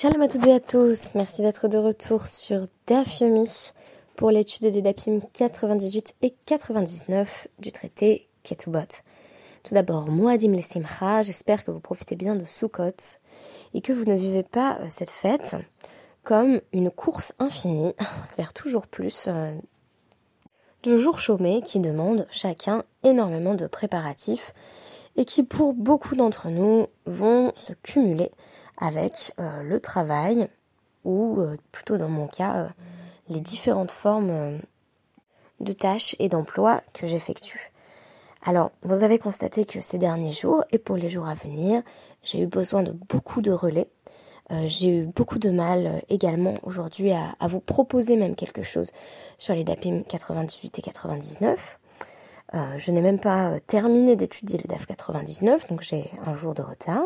[0.00, 3.22] Shalom à toutes et à tous, merci d'être de retour sur DAF
[4.16, 9.02] pour l'étude des DAPIM 98 et 99 du traité Ketubot.
[9.62, 13.18] Tout d'abord, Moadim Simcha, j'espère que vous profitez bien de Sukkot
[13.74, 15.56] et que vous ne vivez pas euh, cette fête
[16.22, 17.92] comme une course infinie
[18.38, 19.54] vers toujours plus euh,
[20.82, 24.54] de jours chômés qui demandent chacun énormément de préparatifs
[25.16, 28.30] et qui pour beaucoup d'entre nous vont se cumuler
[28.80, 30.48] avec euh, le travail
[31.04, 31.38] ou
[31.72, 32.68] plutôt dans mon cas
[33.28, 34.60] les différentes formes
[35.60, 37.72] de tâches et d'emplois que j'effectue.
[38.44, 41.82] Alors, vous avez constaté que ces derniers jours et pour les jours à venir,
[42.22, 43.88] j'ai eu besoin de beaucoup de relais.
[44.50, 48.90] Euh, j'ai eu beaucoup de mal euh, également aujourd'hui à, vous proposer même quelque chose
[49.38, 51.78] sur les DAPIM 98 et 99.
[52.54, 56.62] Euh, je n'ai même pas terminé d'étudier le DAF 99, donc j'ai un jour de
[56.62, 57.04] retard.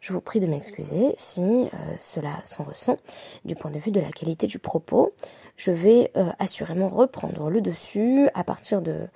[0.00, 2.98] Je vous prie de m'excuser si cela s'en ressent
[3.44, 5.12] du point de vue de la qualité du propos.
[5.56, 9.08] Je vais assurément reprendre le dessus à partir de,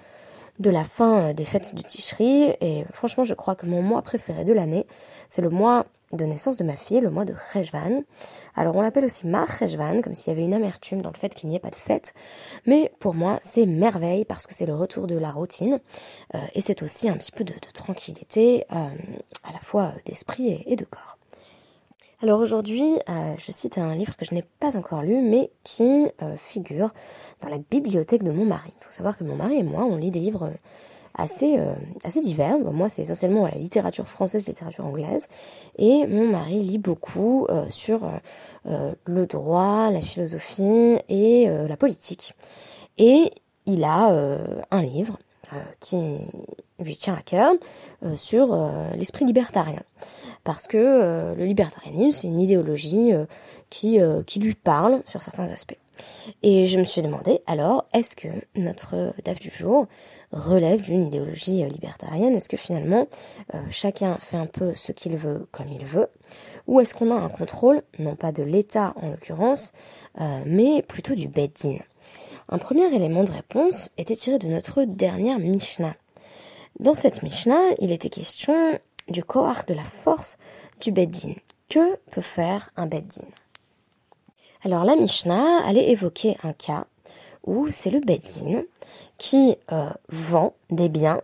[0.58, 2.54] de la fin euh, des fêtes du Ticherie.
[2.60, 4.86] Et franchement, je crois que mon mois préféré de l'année,
[5.28, 8.02] c'est le mois de naissance de ma fille, le mois de Rejvan.
[8.54, 11.34] Alors on l'appelle aussi Mar Rejvan, comme s'il y avait une amertume dans le fait
[11.34, 12.14] qu'il n'y ait pas de fête.
[12.66, 15.80] Mais pour moi, c'est merveille parce que c'est le retour de la routine.
[16.34, 18.76] Euh, et c'est aussi un petit peu de, tranquillité, euh,
[19.44, 21.18] à la fois d'esprit et de corps.
[22.22, 26.08] Alors aujourd'hui, euh, je cite un livre que je n'ai pas encore lu, mais qui
[26.38, 26.92] figure
[27.40, 28.72] dans la bibliothèque de mon mari.
[28.80, 30.52] Il faut savoir que mon mari et moi, on lit des livres
[31.14, 31.74] assez, euh,
[32.04, 32.58] assez divers.
[32.58, 35.28] moi, c'est essentiellement la littérature française, littérature anglaise.
[35.78, 38.10] Et mon mari lit beaucoup sur
[38.64, 42.34] le droit, la philosophie et la politique.
[42.98, 43.32] Et
[43.66, 44.10] il a
[44.70, 45.18] un livre
[45.80, 46.18] qui
[46.78, 47.52] lui tient à cœur
[48.16, 49.82] sur l'esprit libertarien
[50.44, 53.26] parce que euh, le libertarianisme, c'est une idéologie euh,
[53.70, 55.78] qui, euh, qui lui parle sur certains aspects.
[56.42, 59.86] Et je me suis demandé, alors, est-ce que notre DAF du jour
[60.32, 63.06] relève d'une idéologie libertarienne Est-ce que finalement,
[63.70, 66.08] chacun fait un peu ce qu'il veut comme il veut?
[66.66, 69.72] Ou est-ce qu'on a un contrôle, non pas de l'État en l'occurrence,
[70.46, 71.78] mais plutôt du Beddin?
[72.48, 75.94] Un premier élément de réponse était tiré de notre dernière Mishnah.
[76.80, 78.78] Dans cette Mishnah, il était question
[79.08, 80.38] du Kohar de la force
[80.80, 81.34] du Beddin.
[81.68, 83.26] Que peut faire un Beddin?
[84.64, 86.86] Alors la Mishnah allait évoquer un cas
[87.44, 88.62] où c'est le Beddin
[89.18, 91.20] qui euh, vend des biens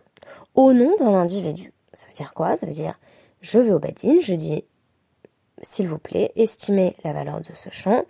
[0.55, 1.73] au nom d'un individu.
[1.93, 2.55] Ça veut dire quoi?
[2.57, 2.97] Ça veut dire
[3.41, 4.63] je vais au Beddin, je dis
[5.61, 8.05] s'il vous plaît, estimez la valeur de ce champ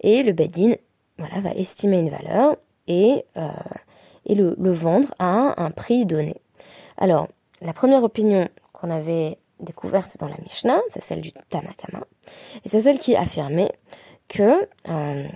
[0.00, 0.74] et le Beddin
[1.18, 3.48] voilà, va estimer une valeur et, euh,
[4.26, 6.34] et le, le vendre à un prix donné.
[6.96, 7.28] Alors,
[7.62, 12.04] la première opinion qu'on avait découverte dans la Mishnah, c'est celle du Tanakama,
[12.64, 13.72] et c'est celle qui affirmait
[14.28, 15.28] que euh,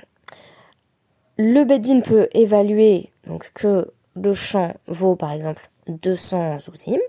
[1.37, 7.01] le Bedin peut évaluer donc que le champ vaut par exemple 200 zouzim,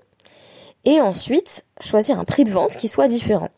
[0.85, 3.49] et ensuite choisir un prix de vente qui soit différent.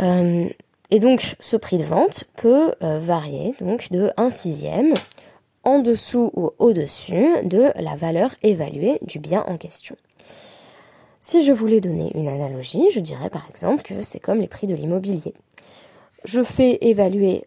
[0.00, 0.48] Euh,
[0.90, 4.94] et donc ce prix de vente peut euh, varier donc de 1 sixième
[5.64, 9.96] en dessous ou au-dessus de la valeur évaluée du bien en question.
[11.18, 14.68] Si je voulais donner une analogie, je dirais par exemple que c'est comme les prix
[14.68, 15.34] de l'immobilier.
[16.24, 17.46] Je fais évaluer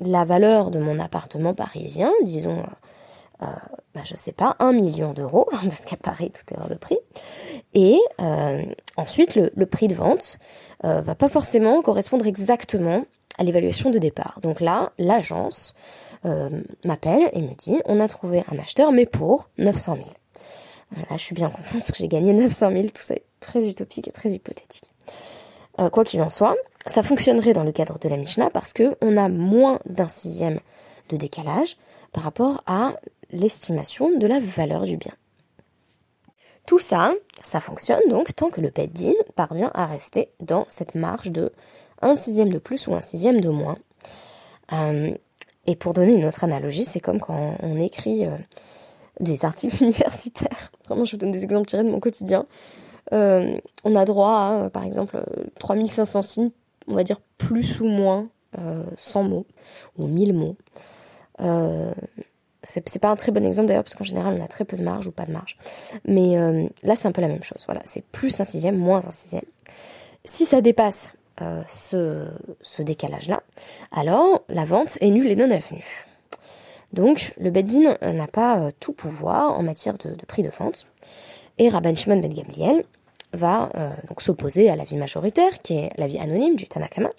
[0.00, 2.62] la valeur de mon appartement parisien, disons,
[3.42, 3.46] euh,
[3.94, 6.98] bah, je sais pas, un million d'euros, parce qu'à Paris tout est hors de prix.
[7.74, 8.62] Et euh,
[8.96, 10.38] ensuite, le, prix de vente
[10.84, 13.04] euh, va pas forcément correspondre exactement
[13.38, 14.40] à l'évaluation de départ.
[14.42, 15.74] Donc là, l'agence
[16.24, 20.08] euh, m'appelle et me dit, on a trouvé un acheteur, mais pour 900 000.
[20.96, 23.66] Là, je suis bien contente parce que j'ai gagné 900 000, tout ça est très
[23.68, 24.90] utopique et très hypothétique.
[25.78, 26.56] Euh, quoi qu'il en soit,
[26.88, 30.60] ça fonctionnerait dans le cadre de la Mishnah parce que on a moins d'un sixième
[31.08, 31.76] de décalage
[32.12, 32.94] par rapport à
[33.30, 35.12] l'estimation de la valeur du bien.
[36.66, 41.30] Tout ça, ça fonctionne donc tant que le Beddin parvient à rester dans cette marge
[41.30, 41.52] de
[42.02, 43.78] un sixième de plus ou un sixième de moins.
[44.72, 45.14] Euh,
[45.66, 48.36] et pour donner une autre analogie, c'est comme quand on écrit euh,
[49.20, 50.70] des articles universitaires.
[50.86, 52.46] Vraiment, je vous donne des exemples tirés de mon quotidien.
[53.12, 55.24] Euh, on a droit à, par exemple,
[55.58, 56.50] 3500 signes,
[56.88, 58.28] on va dire plus ou moins
[58.96, 59.46] 100 mots
[59.98, 60.56] ou 1000 mots.
[62.64, 64.82] c'est pas un très bon exemple d'ailleurs parce qu'en général on a très peu de
[64.82, 65.58] marge ou pas de marge.
[66.06, 66.36] Mais
[66.82, 67.62] là c'est un peu la même chose.
[67.66, 69.44] Voilà, c'est plus un sixième, moins un sixième.
[70.24, 71.62] Si ça dépasse euh,
[72.62, 73.42] ce, décalage-là,
[73.92, 76.06] alors la vente est nulle et non avenue.
[76.92, 80.86] Donc le Beddin n'a pas euh, tout pouvoir en matière de, prix de vente.
[81.58, 82.84] Et Rabban Shimon Ben Gamliel
[83.32, 83.70] va
[84.08, 87.10] donc s'opposer à la vie majoritaire, qui est la vie anonyme du Tanakama,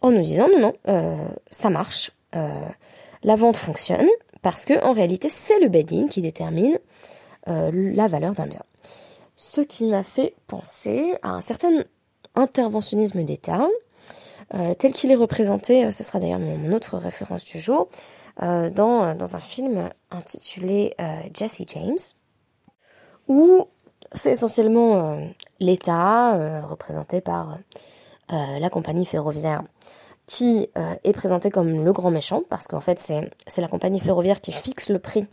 [0.00, 4.08] en nous disant non, non, ça marche, la vente fonctionne,
[4.42, 6.78] parce que en réalité c'est le Bedin qui détermine
[7.46, 8.62] la valeur d'un bien.
[9.34, 11.84] Ce qui m'a fait penser à un certain
[12.34, 13.68] interventionnisme d'État,
[14.54, 17.88] euh, tel qu'il est représenté, euh, ce sera d'ailleurs mon, autre référence du jour,
[18.42, 20.94] euh, dans, dans un film intitulé
[21.34, 21.98] Jesse James,
[23.28, 23.66] où
[24.12, 25.18] c'est essentiellement
[25.60, 27.58] l'État, représenté par
[28.28, 29.62] la compagnie ferroviaire,
[30.26, 34.52] qui est présenté comme le grand méchant, parce qu'en fait c'est la compagnie ferroviaire qui
[34.52, 35.26] fixe le prix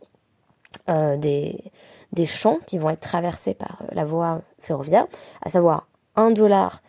[0.88, 1.72] des,
[2.14, 5.08] des champs qui vont être traversés par la voie ferroviaire,
[5.42, 6.82] à savoir un dollar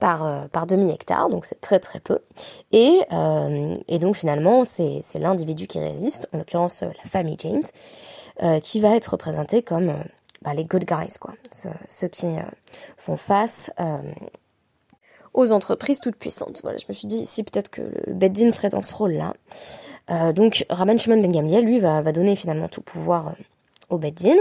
[0.00, 2.18] par, euh, par demi-hectare, donc c'est très très peu.
[2.72, 7.62] Et, euh, et donc finalement, c'est l'individu qui résiste, en l'occurrence euh, la famille James,
[8.62, 9.92] qui va être représenté comme
[10.40, 11.34] bah, les good guys, quoi,
[11.90, 12.26] ceux, qui
[12.96, 13.70] font face
[15.34, 16.60] aux entreprises toutes puissantes.
[16.62, 19.34] Voilà, je me suis dit si peut-être que le Beddin serait dans ce rôle-là.
[20.32, 23.34] donc Rabban Shimon Ben lui, va, va donner finalement tout pouvoir
[23.90, 24.36] au Beddin.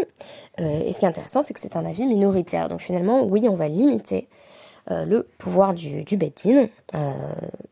[0.59, 2.69] et ce qui est intéressant, c'est que c'est un avis minoritaire.
[2.69, 4.29] Donc finalement, oui, on va limiter
[4.91, 7.11] euh, le pouvoir du, du Beddin euh,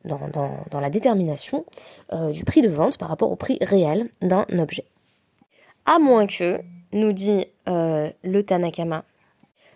[0.05, 1.65] dans, la détermination
[2.13, 4.85] euh, du prix de vente par rapport au prix réel d'un objet.
[5.87, 6.59] À moins que,
[6.91, 9.03] nous dit le Tanakama,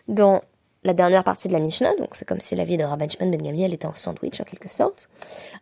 [0.08, 0.42] dans
[0.84, 3.32] la dernière partie de la Mishnah, donc c'est comme si la vie de Rabban Shimon
[3.32, 5.10] Ben Gamliel était en sandwich en quelque sorte,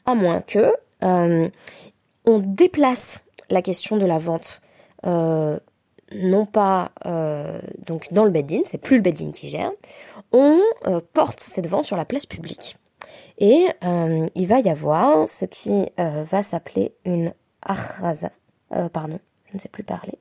[0.06, 4.62] à moins que on déplace la question de la vente
[5.04, 6.92] non pas
[7.86, 9.72] donc dans le Beddin, c'est plus le Beddin qui gère,
[10.32, 12.78] on euh, porte cette vente sur la place publique.
[13.38, 18.32] Et euh, il va y avoir ce qui euh, va s'appeler une achraza.
[18.94, 20.18] pardon, je ne sais plus parler.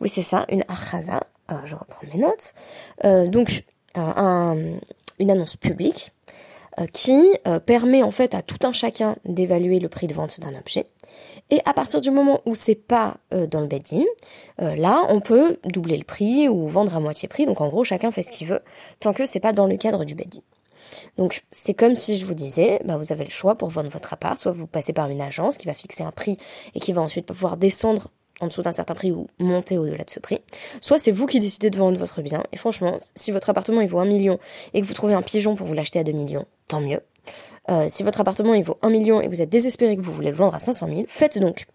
[0.00, 1.20] Oui, c'est ça, une achraza.
[1.64, 2.54] je reprends mes notes.
[3.30, 3.64] donc,
[3.96, 6.12] une annonce publique
[6.92, 10.54] qui euh, permet en fait à tout un chacun d'évaluer le prix de vente d'un
[10.58, 10.86] objet.
[11.50, 14.04] Et à partir du moment où c'est pas euh, dans le bed-in,
[14.58, 17.46] là on peut doubler le prix ou vendre à moitié prix.
[17.46, 18.60] Donc en gros chacun fait ce qu'il veut
[19.00, 20.40] tant que c'est pas dans le cadre du bed-in.
[21.16, 24.12] Donc c'est comme si je vous disais, bah, vous avez le choix pour vendre votre
[24.12, 26.36] appart, soit vous passez par une agence qui va fixer un prix
[26.74, 28.10] et qui va ensuite pouvoir descendre
[28.40, 30.40] en dessous d'un certain prix ou monter au-delà de ce prix.
[30.80, 32.42] Soit c'est vous qui décidez de vendre votre bien.
[32.52, 34.38] Et franchement, si votre appartement il vaut 1 million
[34.72, 37.00] et que vous trouvez un pigeon pour vous l'acheter à 2 millions, tant mieux.
[37.70, 40.30] Euh, si votre appartement il vaut 1 million et vous êtes désespéré que vous voulez
[40.30, 41.66] le vendre à 500 000, faites donc.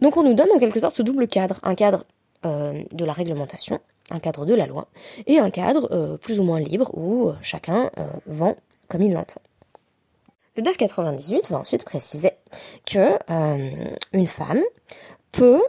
[0.00, 1.58] Donc on nous donne en quelque sorte ce double cadre.
[1.62, 2.04] Un cadre
[2.44, 4.88] euh, de la réglementation, un cadre de la loi,
[5.26, 7.90] et un cadre euh, plus ou moins libre où chacun
[8.26, 8.56] vend
[8.88, 9.40] comme il l'entend.
[10.56, 12.30] Le DAF 98 va ensuite préciser
[12.86, 13.18] que
[14.14, 14.62] une femme
[15.32, 15.62] peut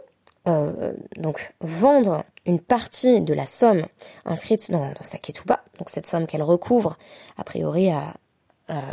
[0.48, 3.82] euh, donc vendre une partie de la somme
[4.24, 6.96] inscrite dans, sa ketouba, donc cette somme qu'elle recouvre
[7.36, 7.90] a priori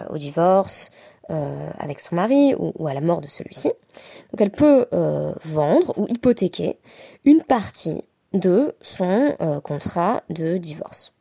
[0.10, 0.90] au divorce
[1.30, 3.69] euh, avec son mari ou, à la mort de celui-ci.
[4.31, 6.78] Donc elle peut euh, vendre ou hypothéquer
[7.24, 8.04] une partie
[8.34, 11.13] de son contrat de divorce.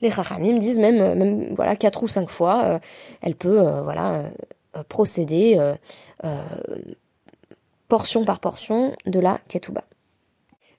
[0.00, 2.78] Les me disent même, même voilà quatre ou cinq fois,
[3.20, 4.30] elle peut voilà
[4.88, 5.58] procéder
[7.88, 9.84] portion par portion de la ketouba.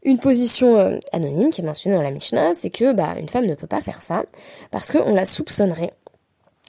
[0.03, 3.45] Une position euh, anonyme qui est mentionnée dans la Mishnah, c'est que bah, une femme
[3.45, 4.23] ne peut pas faire ça
[4.69, 5.93] parce qu'on la soupçonnerait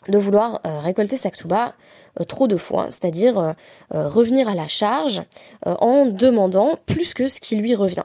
[0.08, 1.74] de vouloir euh, récolter sa ketouba
[2.18, 3.54] euh, trop de fois, c'est-à-dire
[3.90, 5.22] revenir à la charge
[5.64, 8.04] en demandant plus que ce qui lui revient.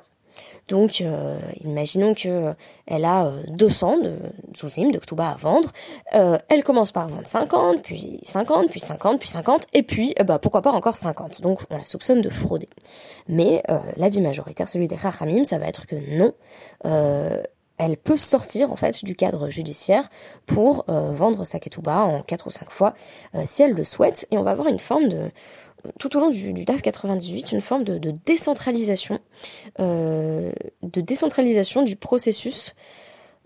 [0.67, 2.53] Donc, euh, imaginons que euh,
[2.87, 5.71] elle a 200 euh, de Zouzim, de Ktuba à vendre.
[6.11, 10.61] elle commence par vendre 50, puis 50, puis 50, puis 50, et puis, bah, pourquoi
[10.61, 11.41] pas encore 50.
[11.41, 12.69] Donc, on la soupçonne de frauder.
[13.27, 13.63] Mais
[13.97, 16.33] l'avis majoritaire, celui des Rachamim, ça va être que non.
[17.77, 20.09] elle peut sortir en fait du cadre judiciaire
[20.45, 22.93] pour vendre sa ketouba en 4 ou 5 fois
[23.45, 25.31] si elle le souhaite et on va avoir une forme de
[25.99, 29.19] tout au long du, DAF 98 une forme de, décentralisation,
[29.79, 30.51] euh,
[30.83, 32.73] de décentralisation du processus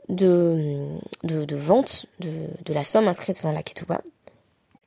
[0.09, 0.87] de,
[1.23, 4.01] de, vente de, la somme inscrite dans la ketouba.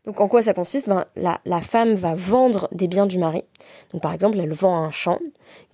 [0.06, 0.88] Donc en quoi ça consiste?
[0.88, 3.44] Ben, la, la, femme va vendre des biens du mari.
[3.92, 5.18] Donc par exemple, elle vend un champ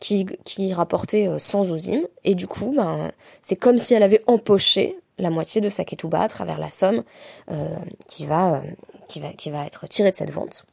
[0.01, 3.13] qui, qui rapportait 100 euh, ouzim, et du coup, ben,
[3.43, 7.05] c'est comme si elle avait empoché la moitié de sa ketouba à travers la somme
[7.51, 7.77] euh,
[8.09, 8.63] qui, va,
[9.09, 10.67] qui, va, qui va être tirée de cette vente.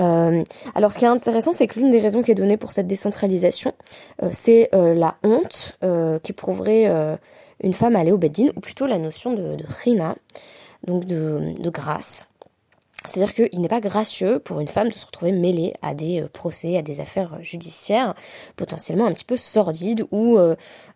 [0.00, 2.72] Euh, alors ce qui est intéressant, c'est que l'une des raisons qui est donnée pour
[2.72, 3.74] cette décentralisation,
[4.22, 5.76] euh, c'est euh, la honte
[6.22, 7.18] qui prouverait
[7.62, 9.66] une femme à aller au Beddin, ou plutôt la notion de, de
[10.86, 12.28] donc de, grâce.
[13.04, 16.76] C'est-à-dire qu'il n'est pas gracieux pour une femme de se retrouver mêlée à des procès,
[16.76, 18.14] à des affaires judiciaires
[18.56, 20.38] potentiellement un petit peu sordides où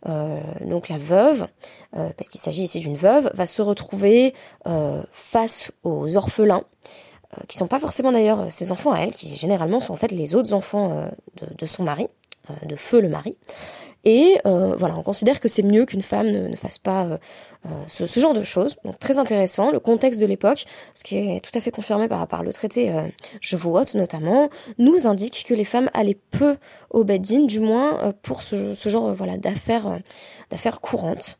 [0.05, 1.47] donc la veuve,
[1.93, 4.35] parce qu'il s'agit ici d'une veuve, va se retrouver
[5.13, 6.65] face aux orphelins
[7.49, 10.35] qui sont pas forcément d'ailleurs ses enfants à elle, qui généralement sont en fait les
[10.35, 11.11] autres enfants
[11.59, 12.09] de, son mari,
[12.67, 13.37] de feu le mari,
[14.05, 17.19] et euh, voilà, on considère que c'est mieux qu'une femme ne, fasse pas euh,
[17.67, 18.77] euh, ce, genre de choses.
[18.85, 22.43] Donc très intéressant, le contexte de l'époque, ce qui est tout à fait confirmé par,
[22.43, 23.07] le traité euh,
[23.41, 26.57] Jevoot notamment, nous indique que les femmes allaient peu
[26.91, 30.01] au Beddin, du moins pour ce, ce genre voilà d'affaires
[30.51, 31.39] d'affaires courantes,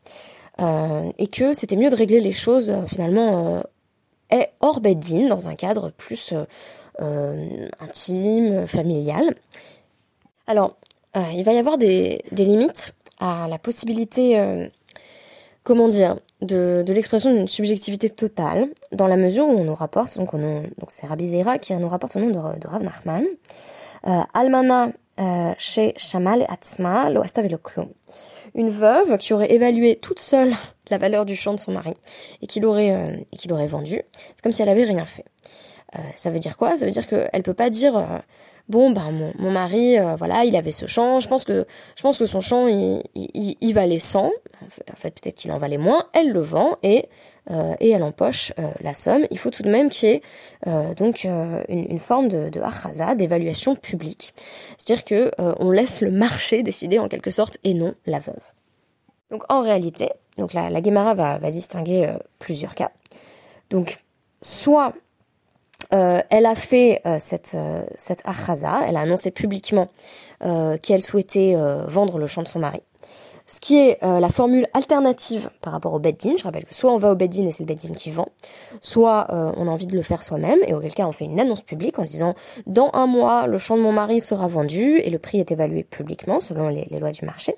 [1.17, 3.63] et que c'était mieux de régler les choses finalement
[4.59, 6.33] hors Beddin, dans un cadre plus
[7.79, 9.35] intime, familial.
[10.47, 10.75] Alors,
[11.15, 14.67] euh, il va y avoir des, limites à la possibilité, euh,
[15.63, 20.31] comment dire, de, l'expression d'une subjectivité totale, dans la mesure où on nous rapporte, donc,
[20.33, 23.25] donc c'est Rabbi Zeira qui nous rapporte au nom de, de Rav Nachman,
[24.07, 24.91] euh, Almana
[25.57, 27.87] chez Shamal Atzma, lo le
[28.55, 30.51] Une veuve qui aurait évalué toute seule
[30.93, 31.93] la valeur du champ de son mari
[32.41, 35.25] et qui l'aurait et qui l'aurait vendu, c'est comme si elle avait rien fait.
[36.15, 36.77] ça veut dire quoi?
[36.77, 38.21] Ça veut dire qu'elle peut pas dire
[38.69, 42.17] bon ben mon, mari euh, voilà il avait ce champ je pense que je pense
[42.17, 46.05] que son champ il, il, valait 100 en fait peut-être qu'il en valait moins.
[46.13, 47.09] Elle le vend et
[47.51, 49.25] euh, et elle empoche euh, la somme.
[49.29, 50.21] Il faut tout de même qu'il y ait
[50.95, 54.33] donc une, une, forme de, de d'évaluation publique.
[54.77, 58.39] C'est-à-dire que on laisse le marché décider en quelque sorte et non la veuve.
[59.29, 62.91] Donc en réalité donc la, la Guémara va, distinguer plusieurs cas
[63.69, 63.99] donc
[64.41, 64.93] soit
[65.93, 68.23] euh, elle a fait euh, cette euh, cette
[68.87, 69.89] elle a annoncé publiquement
[70.81, 71.55] qu'elle souhaitait
[71.87, 72.81] vendre le champ de son mari.
[73.45, 76.33] Ce qui est la formule alternative par rapport au beddin.
[76.37, 78.27] Je rappelle que soit on va au beddin et c'est le beddin qui vend,
[78.81, 81.61] soit on a envie de le faire soi-même et auquel cas on fait une annonce
[81.61, 82.35] publique en disant
[82.67, 85.83] dans un mois le champ de mon mari sera vendu et le prix est évalué
[85.83, 87.55] publiquement selon les lois du marché.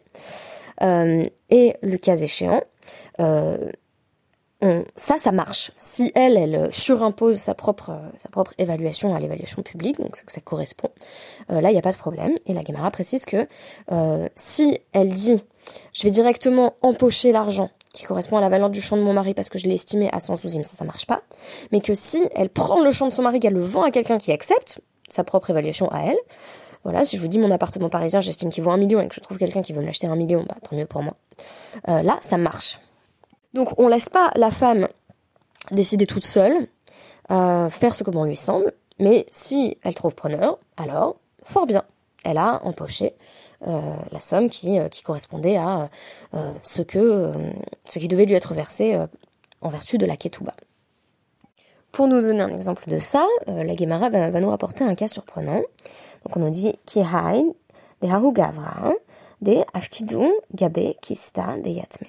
[0.81, 2.61] Et le cas échéant,
[4.95, 5.71] ça, ça marche.
[5.77, 10.15] Si elle, elle euh, surimpose sa propre, euh, sa propre évaluation à l'évaluation publique, donc
[10.15, 10.89] ça, correspond,
[11.51, 12.33] euh, là, il n'y a pas de problème.
[12.45, 13.47] Et la Gamara précise que
[14.35, 15.43] si elle dit,
[15.93, 19.33] je vais directement empocher l'argent qui correspond à la valeur du champ de mon mari
[19.33, 21.21] parce que je l'ai estimé à 100 souzimes, ça, ça marche pas.
[21.71, 24.17] Mais que si elle prend le champ de son mari, qu'elle le vend à quelqu'un
[24.17, 26.17] qui accepte sa propre évaluation à elle,
[26.85, 29.15] voilà, si je vous dis mon appartement parisien, j'estime qu'il vaut un million et que
[29.15, 31.15] je trouve quelqu'un qui veut me l'acheter un million, bah, tant mieux pour moi.
[31.85, 32.79] là, ça marche.
[33.55, 34.87] Donc on laisse pas la femme
[35.71, 36.67] décider toute seule,
[37.31, 41.83] euh, faire ce que bon lui semble, mais si elle trouve preneur, alors fort bien,
[42.23, 43.13] elle a empoché
[43.67, 45.89] euh, la somme qui, euh, correspondait à
[46.63, 48.99] ce qui devait lui être versé
[49.61, 50.53] en vertu de la ketouba.
[51.95, 55.61] Pour nous donner un exemple de ça, la Gemara va, nous rapporter un cas surprenant.
[56.25, 57.45] Donc on nous dit Kihain
[58.01, 58.91] de Hahu Gavra
[59.41, 62.07] de Afkidun Gabe Kista de Yatme.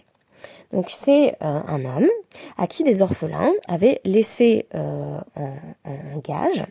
[0.72, 2.08] Donc c'est euh, un homme
[2.58, 5.20] à qui des orphelins avaient laissé euh,
[5.84, 6.64] en, gage.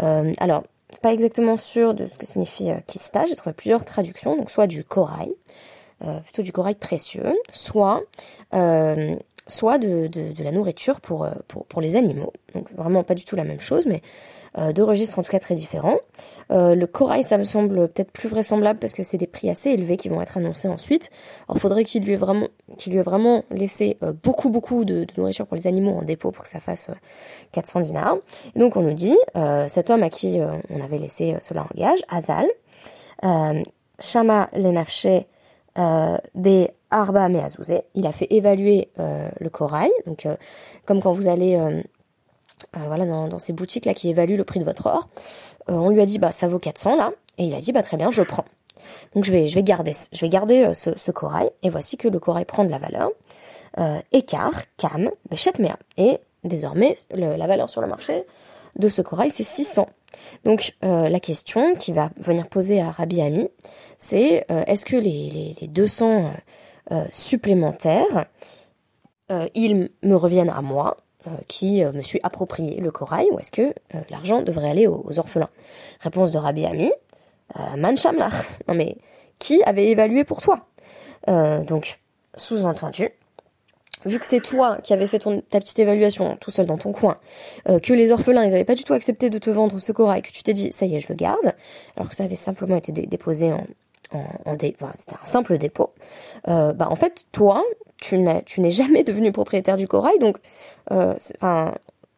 [0.00, 0.62] Euh, alors,
[1.02, 4.82] pas exactement sûr de ce que signifie kista, j'ai trouvé plusieurs traductions, donc soit du
[4.82, 5.34] corail,
[6.24, 8.00] plutôt du corail précieux, soit
[9.46, 12.32] soit de, de, la nourriture pour, pour, pour les animaux.
[12.54, 14.02] Donc vraiment pas du tout la même chose, mais
[14.58, 15.98] euh, deux registres en tout cas très différents.
[16.50, 19.70] Euh, le corail, ça me semble peut-être plus vraisemblable parce que c'est des prix assez
[19.70, 21.10] élevés qui vont être annoncés ensuite.
[21.48, 22.48] Alors faudrait qu'il lui ait vraiment,
[22.78, 26.30] qu'il lui ait vraiment laissé euh, beaucoup beaucoup de, nourriture pour les animaux en dépôt
[26.30, 26.90] pour que ça fasse
[27.52, 28.16] 400 dinars.
[28.54, 29.16] Et donc on nous dit,
[29.68, 32.46] cet homme à qui on avait laissé cela en gage, Azal,
[34.00, 34.48] Shama
[35.76, 40.26] Lenafche des Arba Meazouzé, il a fait évaluer le corail, donc
[40.84, 41.58] comme quand vous allez
[42.76, 45.08] euh, voilà, dans, ces boutiques là qui évaluent le prix de votre or.
[45.68, 47.82] Euh, on lui a dit bah ça vaut 400 là, et il a dit bah
[47.82, 48.44] très bien, je prends.
[49.14, 52.08] Donc je vais je vais garder je vais garder euh, ce, corail et voici que
[52.08, 53.10] le corail prend de la valeur.
[54.12, 55.76] écart, cam, mea.
[55.96, 58.24] Et désormais la valeur sur le marché
[58.76, 59.88] de ce corail c'est 600.
[60.44, 63.48] Donc la question qui va venir poser à Rabbi Ami,
[63.98, 66.30] c'est est-ce que les, les, les 200
[67.12, 68.26] supplémentaires,
[69.54, 73.50] ils me reviennent à moi euh, qui euh, me suis approprié le corail ou est-ce
[73.50, 75.48] que euh, l'argent devrait aller aux, orphelins?
[76.00, 76.92] Réponse de Rabbi Ami,
[77.76, 77.96] Man
[78.68, 78.96] Non mais,
[79.40, 80.66] qui avait évalué pour toi?
[81.26, 81.98] Donc,
[82.36, 83.08] sous-entendu,
[84.06, 87.18] vu que c'est toi qui avais fait ta petite évaluation tout seul dans ton coin,
[87.66, 90.30] que les orphelins, ils n'avaient pas du tout accepté de te vendre ce corail, que
[90.30, 91.52] tu t'es dit, ça y est, je le garde,
[91.96, 93.66] alors que ça avait simplement été déposé en,
[94.14, 94.56] en,
[94.94, 95.92] c'était un simple dépôt,
[96.46, 97.64] bah en fait, toi,
[98.00, 100.38] tu n'es jamais devenu propriétaire du corail, donc,
[100.92, 101.14] euh,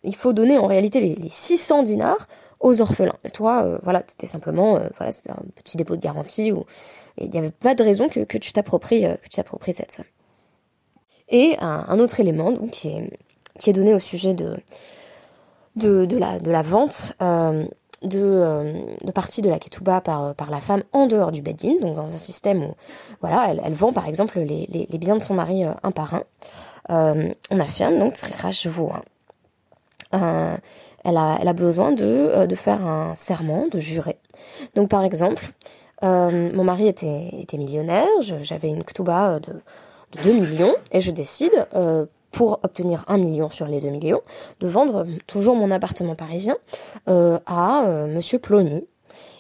[0.05, 2.29] il faut donner en réalité les, les 600 dinars
[2.61, 3.17] aux orphelins.
[3.25, 6.65] Et toi, euh, voilà, c'était simplement, euh, voilà, c'était un petit dépôt de garantie où
[7.19, 9.05] il n'y avait pas de raison euh, que tu t'appropries
[9.73, 10.05] cette somme.
[11.31, 14.57] Et un, autre élément qui, est, donné au sujet de,
[15.77, 17.65] de, la, vente euh,
[18.03, 18.73] de, euh,
[19.05, 22.15] de partie de la ketouba par, par la femme en dehors du beddin, donc dans
[22.15, 22.75] un système où
[23.21, 26.25] voilà, elle, vend par exemple les, biens de son mari un par un.
[27.51, 28.17] on affirme donc
[28.51, 28.91] je vous
[30.15, 30.57] euh,
[31.05, 34.19] elle, a, elle a besoin de, euh, de faire un serment, de jurer.
[34.75, 35.53] Donc par exemple,
[36.03, 39.61] euh, mon mari était, millionnaire, j'avais une ktuba de,
[40.13, 44.21] de 2 millions, et je décide, euh, pour obtenir 1 million sur les 2 millions,
[44.61, 46.57] de vendre toujours mon appartement parisien
[47.09, 48.87] euh, à euh, Monsieur Plony.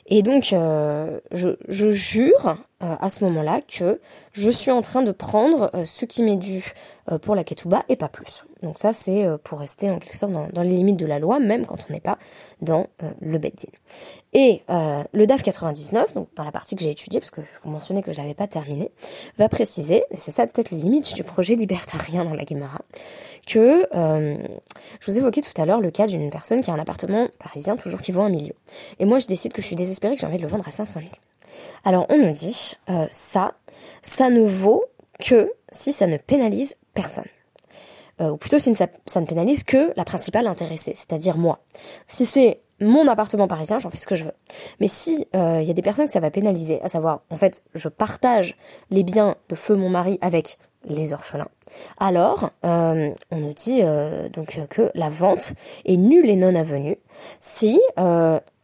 [0.08, 4.00] Et donc, euh, je, je, jure euh, à ce moment-là que
[4.32, 6.72] je suis en train de prendre euh, ce qui m'est dû
[7.12, 8.44] euh, pour la ketouba et pas plus.
[8.62, 11.40] Donc ça, c'est pour rester en quelque sorte dans, dans, les limites de la loi,
[11.40, 12.18] même quand on n'est pas
[12.62, 12.86] dans
[13.20, 13.68] le beddin.
[14.32, 17.70] Et le DAF 99, donc dans la partie que j'ai étudiée, parce que je vous
[17.70, 18.90] mentionnais que je n'avais pas terminé,
[19.38, 22.80] va préciser, et c'est ça peut-être les limites du projet libertarien dans la Guémara,
[23.46, 27.28] que je vous évoquais tout à l'heure le cas d'une personne qui a un appartement
[27.38, 28.54] parisien toujours qui vaut un million.
[28.98, 30.72] Et moi, je décide que je suis désespérée, que j'ai envie de le vendre à
[30.72, 31.12] 500 000.
[31.84, 33.54] Alors on nous dit, euh, ça,
[34.02, 34.84] ça ne vaut
[35.20, 37.24] que si ça ne pénalise personne.
[38.20, 41.60] Euh, ou plutôt si ça, ne pénalise que la principale intéressée, c'est-à-dire moi.
[42.06, 44.32] Si c'est mon appartement parisien, j'en fais ce que je veux.
[44.80, 47.36] Mais si il euh, y a des personnes que ça va pénaliser, à savoir, en
[47.36, 48.56] fait, je partage
[48.90, 51.48] les biens de feu mon mari avec les orphelins.
[51.98, 55.54] Alors, euh, on nous dit euh, donc que la vente
[55.84, 56.98] est nulle et non avenue
[57.40, 57.80] si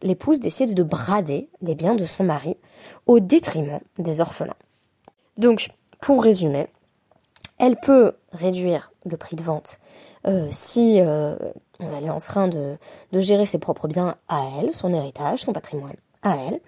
[0.01, 2.57] l'épouse décide de brader les biens de son mari
[3.05, 4.55] au détriment des orphelins.
[5.37, 5.69] Donc,
[6.01, 6.67] pour résumer,
[7.57, 9.79] elle peut réduire le prix de vente
[10.27, 11.35] euh, si euh,
[11.79, 12.77] elle est en train de,
[13.11, 15.95] de gérer ses propres biens à elle, son héritage, son patrimoine
[16.25, 16.59] à elle.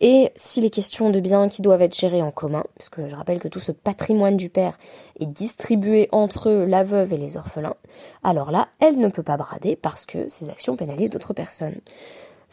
[0.00, 3.38] Et s'il est question de biens qui doivent être gérés en commun, puisque je rappelle
[3.38, 4.78] que tout ce patrimoine du père
[5.20, 7.76] est distribué entre la veuve et les orphelins,
[8.24, 11.80] alors là, elle ne peut pas brader parce que ses actions pénalisent d'autres personnes.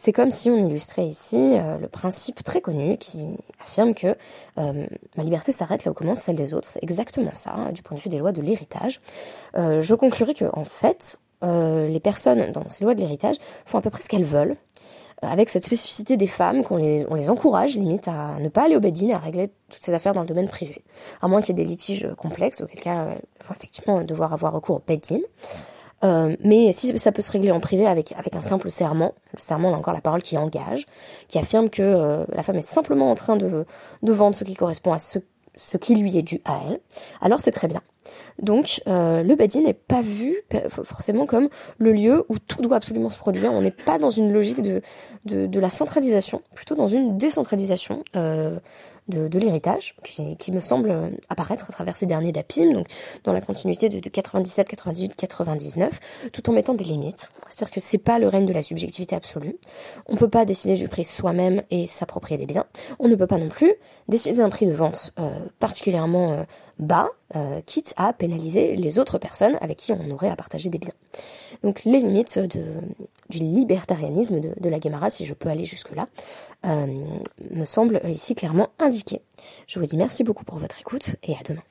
[0.00, 4.16] C'est comme si on illustrait ici euh, le principe très connu qui affirme que
[4.56, 4.86] euh,
[5.18, 6.66] ma liberté s'arrête là où commence celle des autres.
[6.66, 9.02] C'est exactement ça, hein, du point de vue des lois de l'héritage.
[9.58, 13.36] Euh, je conclurai que en fait, euh, les personnes dans ces lois de l'héritage
[13.66, 14.56] font à peu près ce qu'elles veulent,
[15.20, 19.08] avec cette spécificité des femmes qu'on les, encourage limite à ne pas aller au bedin
[19.08, 20.82] et à régler toutes ces affaires dans le domaine privé.
[21.20, 24.54] À moins qu'il y ait des litiges complexes, auquel cas il faut effectivement devoir avoir
[24.54, 25.20] recours au bedin.
[26.02, 29.40] Euh, mais si ça peut se régler en privé avec, avec un simple serment, le
[29.40, 30.86] serment, a encore la parole qui engage,
[31.28, 33.66] qui affirme que euh, la femme est simplement en train de,
[34.02, 35.18] de vendre ce qui correspond à ce,
[35.56, 36.80] ce qui lui est dû à elle,
[37.20, 37.82] alors c'est très bien.
[38.38, 40.36] Donc euh, le Bedin n'est pas vu
[40.68, 43.52] forcément comme le lieu où tout doit absolument se produire.
[43.52, 44.82] On n'est pas dans une logique de,
[45.24, 48.58] de, la centralisation, plutôt dans une décentralisation euh,
[49.08, 50.92] de, de l'héritage, qui, me semble
[51.28, 52.86] apparaître à travers ces derniers DAPIM, donc
[53.24, 56.00] dans la continuité de, de 97, 98, 99,
[56.32, 57.30] tout en mettant des limites.
[57.48, 59.56] C'est-à-dire que c'est pas le règne de la subjectivité absolue.
[60.06, 62.66] On peut pas décider du prix soi-même et s'approprier des biens.
[62.98, 63.74] On ne peut pas non plus
[64.08, 66.42] décider d'un prix de vente euh, particulièrement euh,
[66.78, 70.78] bas, euh, quitte à pénaliser les autres personnes avec qui on aurait à partager des
[70.78, 70.92] biens.
[71.64, 76.06] Donc les limites du libertarianisme de, de la Guémara, si je peux aller jusque-là,
[76.66, 76.86] euh,
[77.50, 79.22] me semblent ici clairement indiquées.
[79.66, 81.62] Je vous dis merci beaucoup pour votre écoute et à demain.